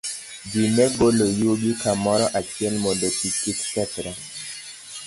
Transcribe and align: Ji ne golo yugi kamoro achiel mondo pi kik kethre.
Ji 0.51 0.63
ne 0.75 0.85
golo 0.97 1.25
yugi 1.39 1.71
kamoro 1.81 2.25
achiel 2.39 2.75
mondo 2.83 3.07
pi 3.17 3.27
kik 3.39 3.59
kethre. 3.73 4.11